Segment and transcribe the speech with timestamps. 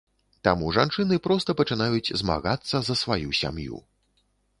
[0.47, 3.77] Таму жанчыны проста пачынаюць змагацца за сваю сям'ю.